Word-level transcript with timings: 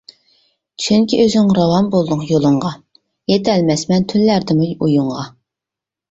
چۈنكى 0.83 1.17
ئۆزۈڭ 1.23 1.51
راۋان 1.57 1.89
بولدۇڭ 1.95 2.23
يولۇڭغا، 2.29 2.71
يېتەلمەسمەن 3.33 4.07
تۈنلەردىمۇ 4.13 4.71
ئويۇڭغا. 4.87 5.27